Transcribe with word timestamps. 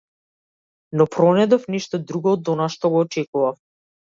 Но 1.01 1.05
пронајдов 1.15 1.67
нешто 1.75 2.01
друго 2.13 2.35
од 2.39 2.51
она 2.55 2.71
што 2.77 2.95
го 2.95 3.07
очекував. 3.07 3.61